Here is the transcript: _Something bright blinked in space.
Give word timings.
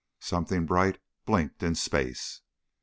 _Something 0.19 0.65
bright 0.65 0.97
blinked 1.27 1.61
in 1.61 1.75
space. 1.75 2.41